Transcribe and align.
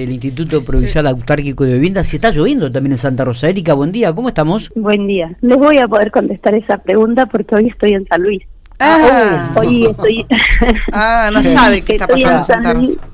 del 0.00 0.10
Instituto 0.10 0.64
Provincial 0.64 1.06
Autárquico 1.06 1.64
de 1.64 1.74
Vivienda. 1.74 2.02
Si 2.04 2.16
está 2.16 2.30
lloviendo 2.30 2.70
también 2.70 2.92
en 2.92 2.98
Santa 2.98 3.24
Rosa. 3.24 3.48
Erika, 3.48 3.74
buen 3.74 3.92
día, 3.92 4.12
¿cómo 4.12 4.28
estamos? 4.28 4.72
Buen 4.74 5.06
día. 5.06 5.36
Les 5.40 5.56
voy 5.56 5.78
a 5.78 5.86
poder 5.86 6.10
contestar 6.10 6.54
esa 6.54 6.78
pregunta 6.78 7.26
porque 7.26 7.54
hoy 7.54 7.68
estoy 7.68 7.92
en 7.94 8.06
San 8.06 8.22
Luis. 8.22 8.42
Ah, 8.80 9.52
Hoy 9.56 9.86
estoy. 9.86 10.26
ah 10.92 11.30
no 11.32 11.42
sabe 11.44 11.82
qué 11.82 11.92
está 11.94 12.08
pasando 12.08 12.38
en 12.38 12.44
Santa 12.44 12.68
San 12.70 12.76
Luis. 12.78 12.96
Rosa. 12.96 13.08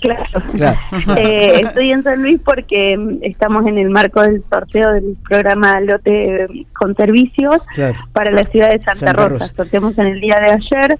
Claro. 0.00 0.24
Claro. 0.54 0.78
Eh, 1.16 1.60
estoy 1.62 1.92
en 1.92 2.02
San 2.02 2.20
Luis 2.22 2.40
porque 2.44 2.96
mm, 2.96 3.18
estamos 3.22 3.66
en 3.66 3.78
el 3.78 3.88
marco 3.90 4.20
del 4.22 4.42
sorteo 4.50 4.92
del 4.92 5.16
programa 5.28 5.80
Lote 5.80 6.46
mm, 6.48 6.62
con 6.72 6.94
Servicios 6.96 7.58
Claro. 7.74 7.98
para 8.12 8.30
la 8.30 8.44
ciudad 8.44 8.70
de 8.70 8.78
Santa, 8.78 8.94
Santa 8.94 9.12
Rosa. 9.12 9.28
Rosa. 9.46 9.54
Sorteamos 9.54 9.98
en 9.98 10.06
el 10.06 10.20
día 10.20 10.36
de 10.44 10.50
ayer 10.50 10.98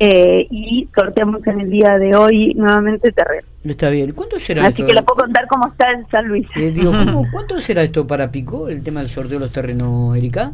eh, 0.00 0.46
y 0.50 0.88
sorteamos 0.94 1.46
en 1.46 1.60
el 1.60 1.70
día 1.70 1.98
de 1.98 2.16
hoy 2.16 2.54
nuevamente 2.54 3.12
terreno. 3.12 3.46
Está 3.64 3.90
bien. 3.90 4.12
¿Cuánto 4.12 4.38
será 4.38 4.62
Así 4.62 4.70
esto? 4.82 4.86
que 4.86 4.94
le 4.94 5.02
puedo 5.02 5.22
contar 5.22 5.46
cómo 5.46 5.68
está 5.68 5.90
en 5.92 6.06
San 6.08 6.26
Luis. 6.28 6.46
Eh, 6.56 6.70
digo, 6.70 6.90
¿cómo- 6.92 7.26
¿cuánto 7.32 7.58
será 7.60 7.82
esto 7.82 8.06
para 8.06 8.30
Pico, 8.30 8.68
el 8.68 8.82
tema 8.82 9.00
del 9.00 9.08
sorteo 9.10 9.38
de 9.38 9.44
los 9.44 9.52
terrenos, 9.52 10.16
Erika? 10.16 10.52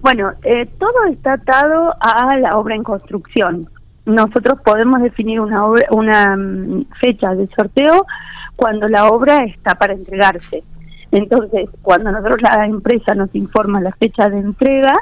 Bueno, 0.00 0.32
eh, 0.42 0.66
todo 0.78 1.04
está 1.10 1.34
atado 1.34 1.94
a 2.00 2.36
la 2.36 2.58
obra 2.58 2.74
en 2.74 2.82
construcción. 2.82 3.68
Nosotros 4.06 4.58
podemos 4.64 5.02
definir 5.02 5.40
una, 5.40 5.64
obra- 5.66 5.86
una 5.90 6.36
mm, 6.36 6.86
fecha 7.00 7.34
de 7.34 7.48
sorteo 7.56 8.04
cuando 8.56 8.88
la 8.88 9.08
obra 9.08 9.40
está 9.44 9.74
para 9.76 9.94
entregarse. 9.94 10.62
Entonces, 11.10 11.68
cuando 11.82 12.10
nosotros 12.12 12.42
la 12.42 12.66
empresa 12.66 13.14
nos 13.14 13.34
informa 13.34 13.80
la 13.80 13.92
fecha 13.92 14.28
de 14.28 14.38
entrega, 14.38 14.92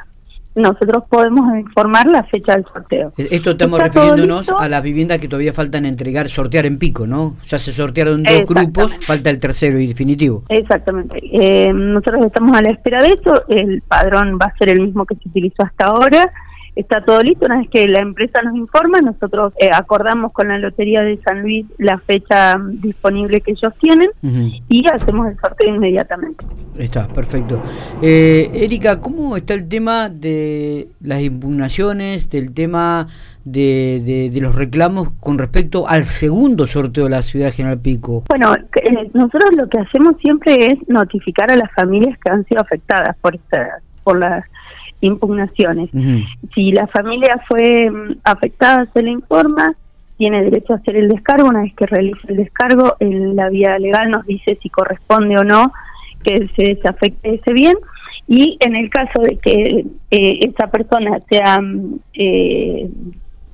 nosotros 0.55 1.03
podemos 1.09 1.57
informar 1.57 2.05
la 2.05 2.23
fecha 2.25 2.53
del 2.53 2.63
sorteo. 2.71 3.11
Eh, 3.17 3.27
Esto 3.31 3.51
estamos 3.51 3.79
¿Está 3.79 3.89
todo 3.91 4.03
refiriéndonos 4.11 4.49
a 4.51 4.69
las 4.69 4.83
viviendas 4.83 5.17
que 5.19 5.27
todavía 5.27 5.51
faltan 5.51 5.85
entregar, 5.85 6.29
sortear 6.29 6.67
en 6.67 6.77
Pico, 6.77 7.07
¿no? 7.07 7.35
Ya 7.47 7.57
se 7.57 7.71
sortearon 7.71 8.21
dos 8.21 8.45
grupos, 8.47 8.95
falta 9.05 9.31
el 9.31 9.39
tercero 9.39 9.79
y 9.79 9.87
definitivo. 9.87 10.43
Exactamente. 10.49 11.19
Eh, 11.31 11.73
nosotros 11.73 12.27
estamos 12.27 12.55
a 12.55 12.61
la 12.61 12.69
espera 12.69 13.01
de 13.01 13.09
eso. 13.09 13.33
El 13.49 13.81
padrón 13.81 14.37
va 14.39 14.45
a 14.45 14.57
ser 14.57 14.69
el 14.69 14.81
mismo 14.81 15.05
que 15.07 15.15
se 15.15 15.27
utilizó 15.27 15.63
hasta 15.63 15.85
ahora. 15.85 16.31
Está 16.75 17.03
todo 17.05 17.19
listo. 17.19 17.45
Una 17.45 17.59
vez 17.59 17.69
que 17.69 17.87
la 17.87 17.99
empresa 17.99 18.41
nos 18.41 18.55
informa, 18.55 18.99
nosotros 18.99 19.53
eh, 19.59 19.69
acordamos 19.71 20.31
con 20.31 20.47
la 20.47 20.57
Lotería 20.57 21.01
de 21.01 21.17
San 21.23 21.41
Luis 21.43 21.65
la 21.77 21.97
fecha 21.99 22.57
disponible 22.59 23.41
que 23.41 23.51
ellos 23.51 23.73
tienen 23.79 24.09
Ujú. 24.23 24.49
y 24.69 24.83
hacemos 24.89 25.27
el 25.27 25.37
sorteo 25.39 25.75
inmediatamente. 25.75 26.43
Está, 26.77 27.07
perfecto. 27.07 27.61
Eh, 28.01 28.49
Erika, 28.55 28.99
¿cómo 28.99 29.37
está 29.37 29.53
el 29.53 29.69
tema 29.69 30.09
de 30.09 30.87
las 31.01 31.21
impugnaciones, 31.21 32.29
del 32.29 32.53
tema 32.53 33.05
de, 33.45 34.01
de- 34.03 34.29
de 34.31 34.41
los 34.41 34.55
reclamos 34.55 35.11
con 35.19 35.37
respecto 35.37 35.87
al 35.87 36.05
segundo 36.05 36.65
sorteo 36.65 37.03
de 37.03 37.09
la 37.11 37.21
ciudad 37.21 37.47
de 37.47 37.51
General 37.51 37.79
Pico? 37.79 38.23
Bueno, 38.29 38.55
eh, 38.55 39.09
nosotros 39.13 39.51
lo 39.55 39.69
que 39.69 39.77
hacemos 39.79 40.15
siempre 40.21 40.55
es 40.65 40.73
notificar 40.87 41.51
a 41.51 41.55
las 41.55 41.71
familias 41.73 42.17
que 42.17 42.31
han 42.31 42.43
sido 42.45 42.61
afectadas 42.61 43.15
por, 43.21 43.35
esta- 43.35 43.79
por 44.03 44.17
las 44.17 44.43
impugnaciones. 45.03 45.89
Si 46.53 46.71
la 46.71 46.87
familia 46.87 47.41
fue 47.47 47.89
mm, 47.89 48.17
afectada, 48.23 48.85
se 48.93 49.03
le 49.03 49.11
informa, 49.11 49.75
tiene 50.17 50.43
derecho 50.43 50.73
a 50.73 50.77
hacer 50.77 50.95
el 50.95 51.09
descargo. 51.09 51.49
Una 51.49 51.61
vez 51.61 51.73
que 51.75 51.85
realice 51.85 52.27
el 52.27 52.37
descargo, 52.37 52.95
en 52.99 53.35
la 53.35 53.49
vía 53.49 53.77
legal 53.79 54.09
nos 54.09 54.25
dice 54.25 54.57
si 54.61 54.69
corresponde 54.69 55.37
o 55.37 55.43
no 55.43 55.71
que 56.23 56.47
se 56.55 56.75
desafecte 56.75 57.35
ese 57.35 57.53
bien. 57.53 57.75
Y 58.27 58.57
en 58.61 58.75
el 58.75 58.89
caso 58.89 59.21
de 59.21 59.37
que 59.37 59.85
eh, 60.11 60.39
esa 60.41 60.67
persona 60.67 61.19
sea 61.29 61.59
mm, 61.59 61.99
eh, 62.13 62.89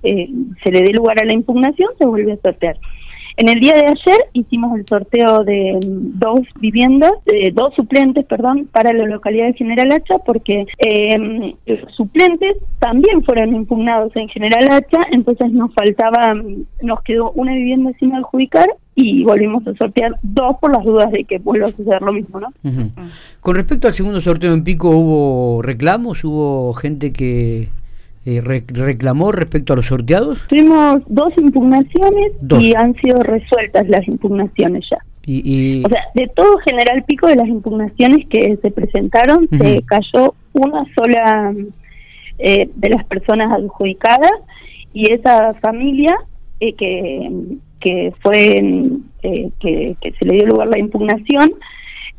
eh, 0.03 0.29
se 0.63 0.71
le 0.71 0.81
dé 0.83 0.93
lugar 0.93 1.19
a 1.21 1.25
la 1.25 1.33
impugnación, 1.33 1.89
se 1.97 2.05
vuelve 2.05 2.33
a 2.33 2.37
sortear. 2.37 2.77
En 3.39 3.47
el 3.47 3.61
día 3.61 3.71
de 3.71 3.85
ayer 3.85 4.25
hicimos 4.33 4.77
el 4.77 4.85
sorteo 4.85 5.45
de 5.45 5.79
dos 5.81 6.41
viviendas, 6.59 7.13
eh, 7.25 7.53
dos 7.53 7.73
suplentes, 7.73 8.25
perdón, 8.25 8.67
para 8.69 8.91
la 8.91 9.05
localidad 9.05 9.45
de 9.45 9.53
General 9.53 9.93
Hacha, 9.93 10.15
porque 10.25 10.65
eh, 10.77 11.55
suplentes 11.95 12.57
también 12.79 13.23
fueron 13.23 13.55
impugnados 13.55 14.13
en 14.17 14.27
General 14.27 14.69
Hacha, 14.69 15.03
entonces 15.13 15.53
nos 15.53 15.73
faltaba, 15.73 16.33
nos 16.81 17.01
quedó 17.03 17.31
una 17.31 17.53
vivienda 17.53 17.93
sin 17.97 18.13
adjudicar 18.13 18.67
y 18.95 19.23
volvimos 19.23 19.65
a 19.67 19.73
sortear 19.75 20.17
dos 20.21 20.57
por 20.59 20.75
las 20.75 20.83
dudas 20.83 21.09
de 21.09 21.23
que 21.23 21.37
vuelva 21.37 21.67
a 21.67 21.71
suceder 21.71 22.01
lo 22.01 22.11
mismo, 22.11 22.41
¿no? 22.41 22.51
Con 23.39 23.55
respecto 23.55 23.87
al 23.87 23.93
segundo 23.93 24.19
sorteo 24.19 24.53
en 24.53 24.65
Pico, 24.65 24.89
¿hubo 24.89 25.61
reclamos? 25.61 26.25
¿Hubo 26.25 26.73
gente 26.73 27.13
que 27.13 27.69
eh, 28.29 28.41
re- 28.41 28.63
reclamó 28.67 29.31
respecto 29.31 29.73
a 29.73 29.75
los 29.77 29.87
sorteados? 29.87 30.45
Tuvimos 30.47 31.01
dos 31.07 31.31
impugnaciones 31.37 32.31
Dos. 32.41 32.61
y 32.63 32.73
han 32.75 32.93
sido 32.95 33.17
resueltas 33.19 33.87
las 33.89 34.07
impugnaciones 34.07 34.85
ya. 34.91 34.97
Y, 35.25 35.41
y- 35.45 35.83
O 35.85 35.89
sea, 35.89 36.01
de 36.15 36.27
todo 36.35 36.57
General 36.67 37.03
Pico 37.07 37.27
de 37.27 37.35
las 37.35 37.47
impugnaciones 37.47 38.25
que 38.29 38.57
se 38.61 38.71
presentaron, 38.71 39.47
se 39.49 39.71
Ujú. 39.77 39.85
cayó 39.85 40.33
una 40.53 40.83
sola 40.95 41.53
eh, 42.39 42.69
de 42.75 42.89
las 42.89 43.03
personas 43.05 43.53
adjudicadas 43.55 44.31
y 44.93 45.11
esa 45.11 45.53
familia 45.55 46.15
eh, 46.59 46.73
que, 46.73 47.29
que 47.79 48.13
fue 48.21 48.57
eh, 49.23 49.49
que, 49.59 49.95
que 50.01 50.11
se 50.17 50.25
le 50.25 50.35
dio 50.35 50.45
lugar 50.47 50.67
la 50.69 50.79
impugnación, 50.79 51.51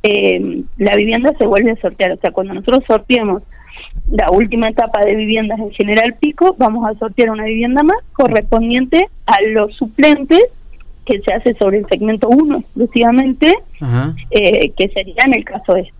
eh, 0.03 0.62
la 0.78 0.97
vivienda 0.97 1.33
se 1.38 1.47
vuelve 1.47 1.72
a 1.72 1.77
sortear. 1.77 2.12
O 2.12 2.16
sea, 2.16 2.31
cuando 2.31 2.55
nosotros 2.55 2.84
sorteamos 2.87 3.43
la 4.11 4.31
última 4.31 4.69
etapa 4.69 5.00
de 5.05 5.15
viviendas 5.15 5.59
en 5.59 5.71
General 5.72 6.15
Pico, 6.19 6.56
vamos 6.59 6.88
a 6.88 6.99
sortear 6.99 7.31
una 7.31 7.44
vivienda 7.44 7.83
más 7.83 7.99
correspondiente 8.12 9.09
a 9.27 9.37
los 9.53 9.75
suplentes 9.77 10.41
que 11.05 11.21
se 11.21 11.33
hace 11.33 11.55
sobre 11.55 11.78
el 11.78 11.87
segmento 11.89 12.28
1 12.28 12.59
exclusivamente, 12.59 13.53
eh, 14.31 14.71
que 14.77 14.89
sería 14.89 15.22
en 15.27 15.37
el 15.37 15.44
caso 15.44 15.77
este. 15.77 15.93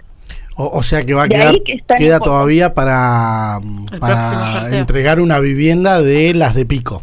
O, 0.57 0.79
o 0.79 0.83
sea 0.83 1.03
que 1.03 1.15
va 1.15 1.23
a 1.23 1.29
De 1.29 1.37
quedar 1.37 1.55
que 1.63 1.81
queda 1.97 2.21
todavía 2.21 2.75
para, 2.75 3.59
para 3.99 4.69
entregar 4.79 5.21
una 5.21 5.41
vivienda 5.41 6.03
de 6.03 6.35
las 6.35 6.55
de 6.55 6.67
pico. 6.67 7.03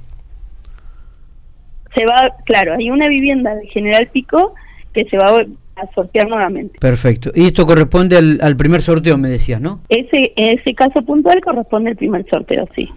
Se 1.95 2.05
va, 2.05 2.35
claro, 2.45 2.75
hay 2.77 2.91
una 2.91 3.07
vivienda 3.07 3.55
de 3.55 3.67
General 3.69 4.07
Pico 4.07 4.53
que 4.93 5.05
se 5.05 5.17
va 5.17 5.43
a 5.81 5.93
sortear 5.93 6.27
nuevamente. 6.27 6.77
Perfecto. 6.79 7.31
Y 7.35 7.45
esto 7.45 7.65
corresponde 7.65 8.17
al, 8.17 8.39
al 8.41 8.55
primer 8.57 8.81
sorteo, 8.81 9.17
me 9.17 9.29
decías, 9.29 9.61
¿no? 9.61 9.81
Ese 9.89 10.33
ese 10.35 10.73
caso 10.73 11.01
puntual 11.03 11.41
corresponde 11.41 11.91
al 11.91 11.95
primer 11.97 12.25
sorteo, 12.29 12.67
sí. 12.75 12.89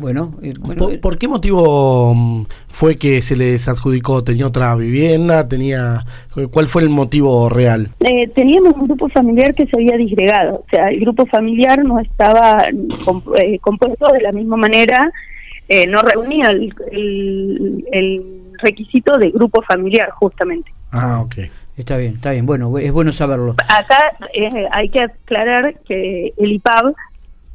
Bueno, 0.00 0.34
eh, 0.42 0.52
bueno, 0.60 0.84
¿Por, 0.84 0.94
eh, 0.94 0.98
por 0.98 1.18
qué 1.18 1.26
motivo 1.26 2.14
mm, 2.14 2.44
fue 2.68 2.94
que 2.96 3.20
se 3.20 3.34
le 3.34 3.46
desadjudicó? 3.46 4.22
¿Tenía 4.22 4.46
otra 4.46 4.76
vivienda? 4.76 5.48
tenía 5.48 6.04
¿Cuál 6.52 6.68
fue 6.68 6.82
el 6.82 6.88
motivo 6.88 7.48
real? 7.48 7.90
Eh, 8.00 8.28
teníamos 8.28 8.74
un 8.76 8.86
grupo 8.86 9.08
familiar 9.08 9.52
que 9.56 9.66
se 9.66 9.76
había 9.76 9.96
disgregado, 9.96 10.56
o 10.56 10.64
sea, 10.70 10.88
el 10.90 11.00
grupo 11.00 11.26
familiar 11.26 11.82
no 11.84 11.98
estaba 11.98 12.62
comp- 13.04 13.36
eh, 13.42 13.58
compuesto 13.58 14.06
de 14.12 14.20
la 14.20 14.30
misma 14.30 14.56
manera, 14.56 15.10
eh, 15.68 15.84
no 15.88 16.00
reunía 16.02 16.50
el, 16.50 16.72
el- 16.92 17.84
el 17.90 18.22
requisito 18.62 19.18
de 19.18 19.30
grupo 19.30 19.62
familiar, 19.62 20.10
justamente. 20.10 20.70
Ah, 20.92 21.20
ok. 21.22 21.34
Está 21.78 21.96
bien, 21.96 22.14
está 22.14 22.32
bien. 22.32 22.46
Bueno, 22.46 22.76
es 22.78 22.92
bueno 22.92 23.12
saberlo. 23.12 23.54
Acá 23.68 24.16
eh, 24.34 24.66
hay 24.72 24.88
que 24.88 25.02
aclarar 25.02 25.74
que 25.86 26.32
el 26.36 26.52
IPAB 26.52 26.94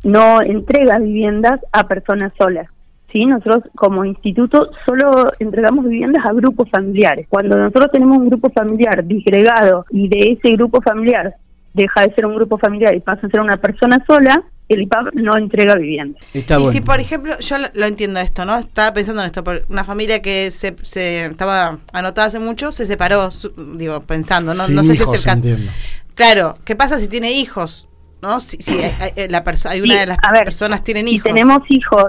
no 0.03 0.41
entrega 0.41 1.00
viviendas 1.00 1.59
a 1.72 1.88
personas 1.88 2.31
solas. 2.38 2.67
¿sí? 3.11 3.25
Nosotros 3.25 3.63
como 3.75 4.03
instituto 4.06 4.69
solo 4.85 5.31
entregamos 5.39 5.85
viviendas 5.85 6.25
a 6.25 6.34
grupos 6.34 6.69
familiares. 6.69 7.28
Cuando 7.29 7.56
nosotros 7.57 7.91
tenemos 7.91 8.17
un 8.17 8.29
grupo 8.29 8.50
familiar 8.50 9.06
disgregado 9.06 9.85
y 9.91 10.07
de 10.07 10.34
ese 10.34 10.55
grupo 10.55 10.81
familiar 10.81 11.35
deja 11.73 12.01
de 12.01 12.13
ser 12.13 12.25
un 12.25 12.35
grupo 12.35 12.57
familiar 12.57 12.95
y 12.95 13.00
pasa 13.00 13.25
a 13.25 13.29
ser 13.29 13.40
una 13.40 13.57
persona 13.57 14.03
sola, 14.05 14.44
el 14.69 14.81
IPAB 14.84 15.13
no 15.16 15.38
entrega 15.38 15.75
viviendas. 15.75 16.24
Está 16.34 16.56
y 16.56 16.57
bueno. 16.57 16.72
si, 16.72 16.81
por 16.81 17.00
ejemplo, 17.00 17.38
yo 17.40 17.57
lo, 17.57 17.68
lo 17.74 17.85
entiendo 17.85 18.19
esto, 18.19 18.46
¿no? 18.46 18.57
Estaba 18.57 18.94
pensando 18.94 19.22
en 19.22 19.28
esto, 19.28 19.44
por 19.44 19.66
una 19.69 19.84
familia 19.84 20.22
que 20.22 20.50
se, 20.51 20.75
se 20.81 21.25
estaba 21.25 21.79
anotada 21.91 22.28
hace 22.28 22.40
mucho, 22.40 22.72
se 22.72 22.85
separó, 22.85 23.29
su- 23.31 23.52
digo, 23.78 24.00
pensando, 24.02 24.53
no, 24.53 24.64
Sin 24.66 24.76
no 24.76 24.84
sé 24.84 24.96
si 24.96 25.03
es 25.03 25.09
el 25.14 25.23
caso. 25.23 25.32
entiendo. 25.47 25.72
Claro, 26.16 26.58
¿qué 26.66 26.76
pasa 26.76 26.97
si 26.99 27.08
tiene 27.08 27.32
hijos? 27.34 27.90
¿No? 28.22 28.40
Si, 28.40 28.58
si 28.61 28.73
hay, 28.79 28.93
hay- 29.17 29.28
la 29.28 29.43
perso- 29.43 29.70
hay 29.70 29.82
una 29.82 29.93
Sí, 29.96 29.99
de 29.99 30.05
las 30.08 30.17
ver, 30.32 30.43
personas 30.46 30.84
tienen 30.84 31.08
si 31.08 31.16
hijos. 31.16 31.29
tenemos 31.32 31.59
hijos, 31.70 32.05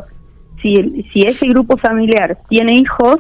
si, 0.62 0.75
si 1.12 1.23
ese 1.26 1.46
grupo 1.49 1.76
familiar 1.76 2.38
tiene 2.49 2.76
hijos 2.76 3.17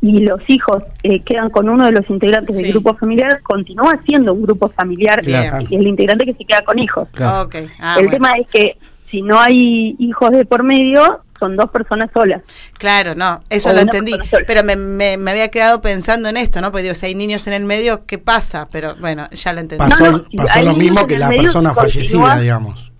y 0.00 0.20
los 0.20 0.40
hijos 0.48 0.82
eh, 1.02 1.22
quedan 1.24 1.50
con 1.50 1.68
uno 1.68 1.84
de 1.86 1.92
los 1.92 2.08
integrantes 2.08 2.56
Sí. 2.56 2.62
del 2.62 2.72
grupo 2.72 2.94
familiar, 2.96 3.40
continúa 3.42 3.98
siendo 4.06 4.32
un 4.32 4.42
grupo 4.42 4.68
familiar 4.68 5.22
Claro. 5.22 5.66
y 5.68 5.74
el 5.74 5.86
integrante 5.86 6.24
que 6.24 6.34
se 6.34 6.44
queda 6.44 6.62
con 6.62 6.78
hijos. 6.78 7.08
Claro. 7.12 7.48
Ah, 7.80 7.94
el 7.98 8.04
bueno. 8.06 8.10
tema 8.10 8.32
es 8.40 8.46
que 8.48 8.76
si 9.10 9.22
no 9.22 9.40
hay 9.40 9.96
hijos 9.98 10.30
de 10.30 10.44
por 10.44 10.62
medio, 10.62 11.20
son 11.38 11.56
dos 11.56 11.70
personas 11.70 12.10
solas. 12.12 12.42
Claro, 12.78 13.14
no, 13.14 13.40
eso 13.48 13.70
O 13.70 13.72
lo 13.72 13.80
entendí. 13.80 14.12
Pero 14.46 14.62
me, 14.64 14.76
me, 14.76 15.16
me 15.16 15.30
había 15.30 15.48
quedado 15.48 15.80
pensando 15.80 16.28
en 16.28 16.36
esto, 16.36 16.60
¿no? 16.60 16.70
Porque 16.70 16.82
digo, 16.82 16.94
si 16.94 17.06
hay 17.06 17.14
niños 17.14 17.46
en 17.46 17.52
el 17.54 17.64
medio, 17.64 18.06
¿qué 18.06 18.18
pasa? 18.18 18.66
Pero 18.70 18.96
bueno, 19.00 19.28
ya 19.30 19.52
lo 19.52 19.60
entendí. 19.60 19.88
Pasó, 19.88 20.04
No, 20.04 20.18
no, 20.18 20.24
pasó 20.36 20.58
hay 20.58 20.64
lo 20.64 20.74
mismo 20.74 21.06
que 21.06 21.16
la 21.16 21.28
medio 21.28 21.42
persona 21.42 21.74
fallecida, 21.74 22.38
digamos. 22.40 22.92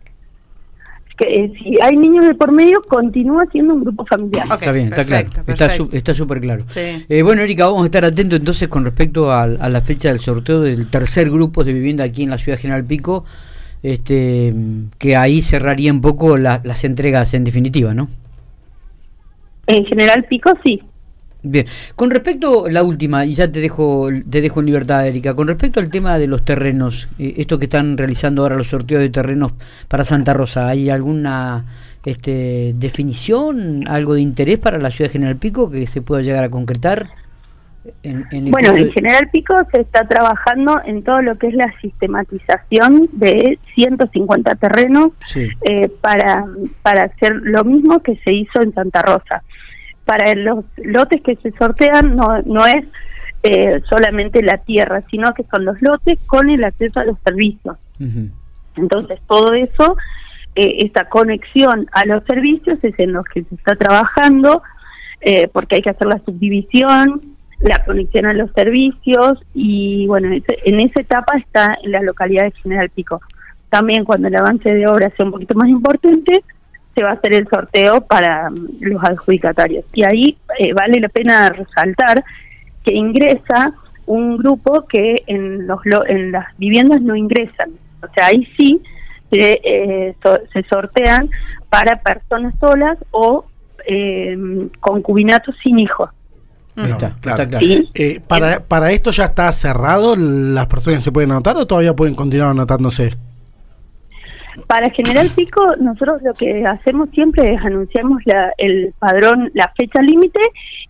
Que 1.18 1.24
eh, 1.44 1.52
si 1.58 1.74
hay 1.82 1.96
niños 1.96 2.26
de 2.26 2.34
por 2.34 2.52
medio, 2.52 2.80
continúa 2.88 3.44
siendo 3.50 3.74
un 3.74 3.80
grupo 3.82 4.06
familiar. 4.06 4.46
Está 4.50 4.72
bien, 4.72 4.88
está 4.88 5.04
claro. 5.04 5.26
Está, 5.26 5.42
perfecto. 5.44 5.88
su- 5.90 5.96
está 5.96 6.14
súper 6.14 6.40
claro. 6.40 6.64
Sí. 6.68 7.04
Eh, 7.08 7.22
bueno, 7.22 7.42
Erika, 7.42 7.66
vamos 7.66 7.82
a 7.82 7.86
estar 7.86 8.04
atentos 8.04 8.38
entonces 8.38 8.68
con 8.68 8.84
respecto 8.84 9.30
a, 9.32 9.42
a 9.42 9.68
la 9.68 9.80
fecha 9.80 10.08
del 10.08 10.20
sorteo 10.20 10.60
del 10.60 10.86
tercer 10.88 11.30
grupo 11.30 11.64
de 11.64 11.72
vivienda 11.72 12.04
aquí 12.04 12.22
en 12.22 12.30
la 12.30 12.38
ciudad 12.38 12.56
de 12.56 12.62
General 12.62 12.84
Pico, 12.84 13.24
este, 13.82 14.54
que 14.98 15.16
ahí 15.16 15.42
cerraría 15.42 15.92
un 15.92 16.00
poco 16.00 16.36
la- 16.36 16.60
las 16.64 16.84
entregas 16.84 17.34
en 17.34 17.44
definitiva, 17.44 17.94
¿no? 17.94 18.08
En 19.66 19.84
general, 19.86 20.24
Pico 20.28 20.50
sí. 20.64 20.80
Bien, 21.42 21.66
con 21.94 22.10
respecto 22.10 22.68
la 22.68 22.82
última 22.82 23.24
y 23.24 23.32
ya 23.32 23.50
te 23.50 23.60
dejo 23.60 24.08
te 24.28 24.40
dejo 24.40 24.60
en 24.60 24.66
libertad, 24.66 25.06
Erika. 25.06 25.34
Con 25.34 25.46
respecto 25.46 25.78
al 25.78 25.88
tema 25.88 26.18
de 26.18 26.26
los 26.26 26.44
terrenos, 26.44 27.08
eh, 27.18 27.34
esto 27.36 27.58
que 27.58 27.66
están 27.66 27.96
realizando 27.96 28.42
ahora 28.42 28.56
los 28.56 28.68
sorteos 28.68 29.00
de 29.00 29.10
terrenos 29.10 29.52
para 29.86 30.04
Santa 30.04 30.34
Rosa, 30.34 30.66
¿hay 30.68 30.90
alguna 30.90 31.64
este, 32.04 32.72
definición, 32.76 33.86
algo 33.86 34.14
de 34.14 34.20
interés 34.20 34.58
para 34.58 34.78
la 34.78 34.90
ciudad 34.90 35.10
de 35.10 35.12
General 35.12 35.36
Pico 35.36 35.70
que 35.70 35.86
se 35.86 36.02
pueda 36.02 36.22
llegar 36.22 36.42
a 36.42 36.48
concretar? 36.48 37.08
En, 38.02 38.26
en 38.32 38.46
el 38.46 38.50
Bueno, 38.50 38.74
en 38.74 38.90
General 38.90 39.28
Pico 39.32 39.54
se 39.72 39.80
está 39.80 40.06
trabajando 40.06 40.80
en 40.84 41.02
todo 41.04 41.22
lo 41.22 41.38
que 41.38 41.46
es 41.46 41.54
la 41.54 41.72
sistematización 41.80 43.08
de 43.12 43.58
150 43.74 44.56
terrenos 44.56 45.12
sí. 45.26 45.48
eh, 45.62 45.88
para, 46.00 46.44
para 46.82 47.04
hacer 47.04 47.36
lo 47.42 47.64
mismo 47.64 48.00
que 48.00 48.16
se 48.24 48.32
hizo 48.32 48.60
en 48.60 48.74
Santa 48.74 49.02
Rosa. 49.02 49.42
Para 50.08 50.34
los 50.34 50.64
lotes 50.78 51.20
que 51.20 51.36
se 51.36 51.52
sortean 51.52 52.16
no, 52.16 52.40
no 52.46 52.64
es 52.64 52.86
eh, 53.42 53.82
solamente 53.90 54.42
la 54.42 54.56
tierra, 54.56 55.02
sino 55.10 55.34
que 55.34 55.44
son 55.44 55.66
los 55.66 55.82
lotes 55.82 56.18
con 56.24 56.48
el 56.48 56.64
acceso 56.64 57.00
a 57.00 57.04
los 57.04 57.18
servicios. 57.22 57.76
Entonces, 58.76 59.20
todo 59.28 59.52
eso, 59.52 59.98
eh, 60.56 60.76
esta 60.78 61.10
conexión 61.10 61.88
a 61.92 62.06
los 62.06 62.24
servicios 62.24 62.78
es 62.82 62.98
en 62.98 63.12
los 63.12 63.26
que 63.26 63.44
se 63.44 63.54
está 63.54 63.76
trabajando, 63.76 64.62
eh, 65.20 65.46
porque 65.52 65.76
hay 65.76 65.82
que 65.82 65.90
hacer 65.90 66.06
la 66.06 66.22
subdivisión, 66.24 67.36
la 67.60 67.84
conexión 67.84 68.24
a 68.24 68.32
los 68.32 68.50
servicios, 68.52 69.38
y 69.52 70.06
bueno, 70.06 70.30
en 70.32 70.80
esa 70.80 71.02
etapa 71.02 71.36
está 71.36 71.76
en 71.82 71.92
la 71.92 72.00
localidad 72.00 72.44
de 72.44 72.52
General 72.62 72.88
Pico. 72.88 73.20
También 73.68 74.06
cuando 74.06 74.28
el 74.28 74.36
avance 74.36 74.72
de 74.72 74.86
obra 74.86 75.12
sea 75.14 75.26
un 75.26 75.32
poquito 75.32 75.54
más 75.54 75.68
importante, 75.68 76.42
se 76.98 77.04
va 77.04 77.10
a 77.10 77.14
hacer 77.14 77.32
el 77.34 77.46
sorteo 77.48 78.00
para 78.00 78.50
mm, 78.50 78.56
los 78.80 79.04
adjudicatarios. 79.04 79.84
Y 79.94 80.02
ahí 80.04 80.36
eh, 80.58 80.72
vale 80.72 80.98
la 81.00 81.08
pena 81.08 81.48
resaltar 81.50 82.24
que 82.82 82.92
ingresa 82.94 83.72
un 84.06 84.36
grupo 84.38 84.84
que 84.88 85.22
en, 85.26 85.66
los, 85.68 85.78
lo- 85.84 86.06
en 86.06 86.32
las 86.32 86.46
viviendas 86.58 87.00
no 87.02 87.14
ingresan. 87.14 87.70
O 88.02 88.06
sea, 88.14 88.26
ahí 88.26 88.46
sí 88.56 88.80
se, 89.30 89.60
eh, 89.62 90.14
so- 90.22 90.40
se 90.52 90.62
sortean 90.64 91.28
para 91.68 92.00
personas 92.00 92.54
solas 92.58 92.98
o 93.12 93.44
eh, 93.86 94.36
concubinatos 94.80 95.54
sin 95.62 95.78
hijos. 95.78 96.10
Ahí 96.76 96.90
está, 96.90 97.14
Claro. 97.20 97.42
está 97.42 97.48
claro. 97.48 97.66
Sí. 97.66 97.90
Eh, 97.94 98.20
para, 98.26 98.60
¿Para 98.60 98.90
esto 98.92 99.10
ya 99.10 99.24
está 99.26 99.50
cerrado? 99.52 100.14
¿Las 100.16 100.66
personas 100.66 101.02
se 101.04 101.12
pueden 101.12 101.30
anotar 101.32 101.56
o 101.56 101.66
todavía 101.66 101.94
pueden 101.94 102.14
continuar 102.14 102.50
anotándose? 102.50 103.10
Para 104.66 104.90
General 104.90 105.28
Pico, 105.34 105.76
nosotros 105.80 106.20
lo 106.22 106.34
que 106.34 106.64
hacemos 106.64 107.08
siempre 107.10 107.54
es 107.54 107.60
anunciamos 107.64 108.20
la, 108.26 108.52
el 108.58 108.92
padrón, 108.98 109.50
la 109.54 109.72
fecha 109.76 110.02
límite 110.02 110.40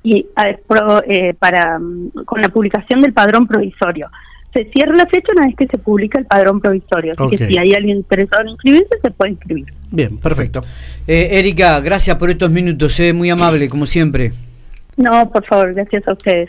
y 0.03 0.19
eh, 0.21 0.59
pro- 0.67 1.03
eh, 1.07 1.35
para 1.39 1.79
mm, 1.79 2.25
con 2.25 2.41
la 2.41 2.49
publicación 2.49 3.01
del 3.01 3.13
padrón 3.13 3.47
provisorio. 3.47 4.09
Se 4.55 4.65
cierra 4.73 4.95
la 4.97 5.07
fecha 5.07 5.29
una 5.37 5.47
vez 5.47 5.55
que 5.57 5.67
se 5.67 5.77
publica 5.79 6.19
el 6.19 6.25
padrón 6.27 6.61
provisorio. 6.61 7.13
Así 7.17 7.37
que 7.37 7.47
si 7.47 7.59
hay 7.59 7.75
alguien 7.75 7.99
interesado 7.99 8.43
en 8.43 8.49
inscribirse, 8.49 8.99
se 9.03 9.11
puede 9.11 9.33
inscribir. 9.33 9.67
Bien, 9.91 10.17
perfecto. 10.19 10.65
Eh, 11.07 11.29
Erika, 11.33 11.79
gracias 11.81 12.17
por 12.17 12.31
estos 12.31 12.51
minutos, 12.51 12.99
eh, 13.01 13.13
muy 13.13 13.29
amable, 13.31 13.69
como 13.69 13.85
siempre. 13.87 14.33
No, 14.97 15.31
por 15.31 15.45
favor, 15.45 15.75
gracias 15.75 16.09
a 16.09 16.13
ustedes. 16.13 16.47